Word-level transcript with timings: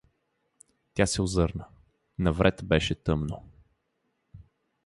Тя 0.93 1.05
се 1.05 1.21
озърна— 1.21 1.67
навред 2.19 2.61
беше 2.63 2.95
тъмно. 3.03 3.43